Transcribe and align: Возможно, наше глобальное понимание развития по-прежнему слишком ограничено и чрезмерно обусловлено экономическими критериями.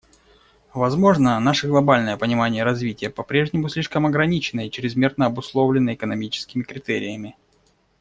Возможно, 0.73 1.39
наше 1.39 1.67
глобальное 1.67 2.17
понимание 2.17 2.63
развития 2.63 3.11
по-прежнему 3.11 3.69
слишком 3.69 4.07
ограничено 4.07 4.61
и 4.65 4.71
чрезмерно 4.71 5.27
обусловлено 5.27 5.93
экономическими 5.93 6.63
критериями. 6.63 7.35